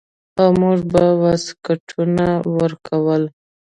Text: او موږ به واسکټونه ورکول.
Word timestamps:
او 0.39 0.49
موږ 0.61 0.79
به 0.91 1.03
واسکټونه 1.21 2.25
ورکول. 2.57 3.23